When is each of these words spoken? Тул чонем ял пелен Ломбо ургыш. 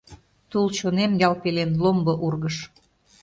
Тул 0.49 0.65
чонем 0.77 1.11
ял 1.27 1.33
пелен 1.41 1.71
Ломбо 1.83 2.13
ургыш. 2.25 2.55